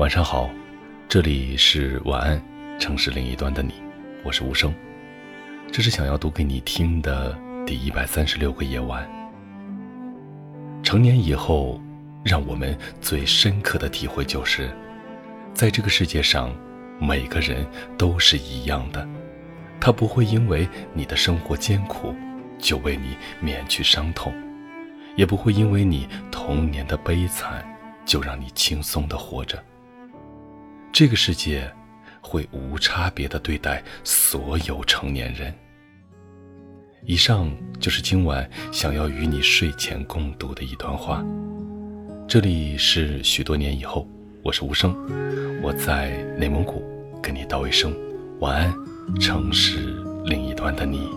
[0.00, 0.48] 晚上好，
[1.10, 2.42] 这里是晚安
[2.78, 3.74] 城市另一端的你，
[4.24, 4.74] 我是无声。
[5.70, 9.06] 这是想要读给你听的第一百三十六个夜晚。
[10.82, 11.78] 成年以后，
[12.24, 14.70] 让我们最深刻的体会就是，
[15.52, 16.50] 在这个世界上，
[16.98, 17.66] 每个人
[17.98, 19.06] 都是一样的，
[19.78, 22.14] 他不会因为你的生活艰苦，
[22.58, 24.32] 就为你免去伤痛，
[25.14, 27.62] 也不会因为你童年的悲惨，
[28.06, 29.62] 就让你轻松的活着。
[30.92, 31.70] 这个世界
[32.20, 35.54] 会无差别的对待所有成年人。
[37.04, 41.24] 以上就是今晚想要与你睡前共读的一段话。
[42.28, 44.06] 这里是许多年以后，
[44.42, 44.94] 我是无声，
[45.62, 46.84] 我在内蒙古
[47.22, 47.94] 跟你道一声
[48.40, 48.74] 晚安，
[49.18, 49.94] 城市
[50.24, 51.08] 另一端的你。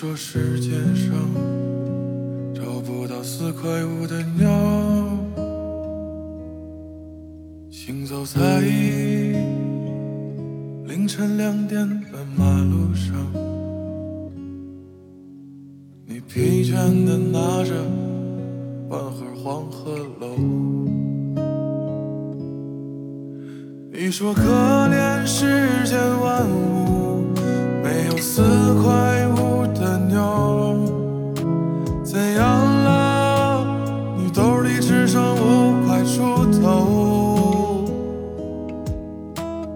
[0.00, 1.10] 说世界上
[2.54, 4.48] 找不到四块五的鸟，
[7.68, 8.60] 行走在
[10.86, 13.12] 凌晨两点的马路上，
[16.06, 17.74] 你疲倦的拿着
[18.88, 20.36] 半盒黄鹤楼。
[23.90, 25.44] 你说可怜世
[25.84, 27.24] 间万物
[27.82, 28.44] 没有四
[28.80, 29.17] 块。
[32.10, 32.42] 怎样
[32.84, 33.66] 了？
[34.16, 37.84] 你兜里只剩五块出头。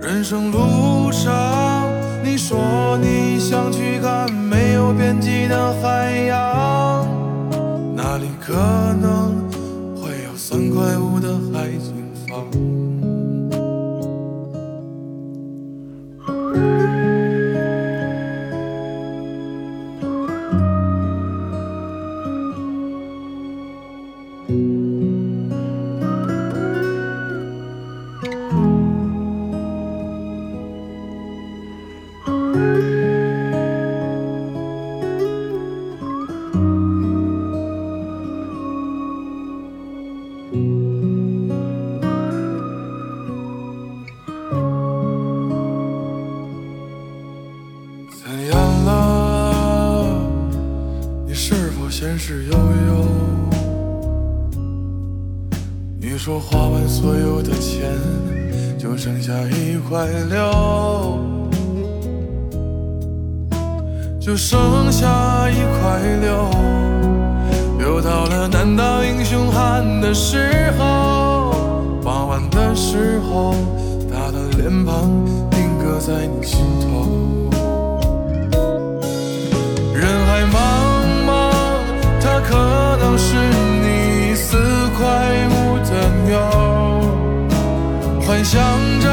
[0.00, 1.86] 人生路上，
[2.24, 7.06] 你说你想去看没有边际的海洋，
[7.94, 8.54] 那里可
[9.02, 9.34] 能
[9.94, 11.94] 会有三块五的海景
[12.26, 12.46] 房？
[32.54, 32.60] 怎
[48.50, 50.20] 样了？
[51.26, 53.04] 你是否闲事悠悠？
[56.00, 57.90] 你说花完所有的钱，
[58.78, 61.18] 就剩下一块六，
[64.24, 65.06] 就剩下
[65.50, 66.48] 一块六。
[67.78, 71.52] 又到了难当英雄汉的时候，
[72.02, 73.54] 傍晚的时候，
[74.10, 75.10] 他的脸庞
[75.50, 77.04] 定格在你心头。
[79.92, 80.56] 人海茫
[81.28, 81.30] 茫，
[82.22, 84.56] 他可能是你四
[84.96, 85.04] 块
[85.50, 85.92] 五的
[86.26, 86.40] 妞，
[88.26, 88.62] 幻想
[89.02, 89.06] 着，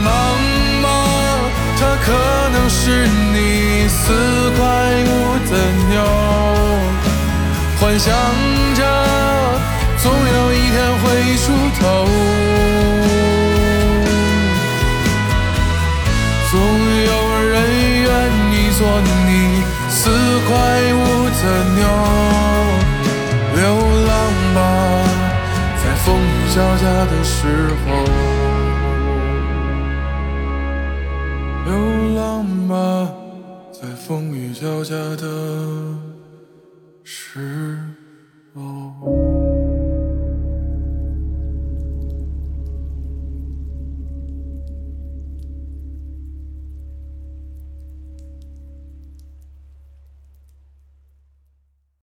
[0.00, 0.08] 茫
[0.82, 0.86] 吗？
[1.80, 2.06] 他可
[2.50, 4.60] 能是你四块
[5.04, 5.10] 五
[5.48, 5.52] 的
[5.88, 5.96] 鸟，
[7.78, 8.12] 幻想
[8.74, 8.80] 着
[10.02, 11.06] 总有一天会
[11.36, 11.44] 出
[11.80, 11.82] 头，
[16.50, 16.52] 总
[17.06, 17.10] 有
[17.44, 17.54] 人
[18.02, 18.08] 愿
[18.52, 18.80] 意做
[19.26, 19.28] 你
[19.88, 20.10] 四
[20.48, 20.50] 块
[20.94, 20.96] 五
[21.30, 21.42] 的
[21.76, 21.80] 鸟，
[23.54, 23.60] 流
[24.08, 24.10] 浪
[24.54, 24.56] 吧，
[25.76, 27.36] 在风雨交加的时
[27.86, 28.37] 候。
[32.68, 33.10] 吗
[33.72, 35.96] 在风雨交加的
[37.02, 37.78] 时
[38.54, 39.17] 候。